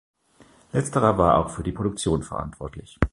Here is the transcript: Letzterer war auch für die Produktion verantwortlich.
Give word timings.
Letzterer 0.71 1.15
war 1.19 1.37
auch 1.37 1.51
für 1.51 1.61
die 1.61 1.71
Produktion 1.71 2.23
verantwortlich. 2.23 2.97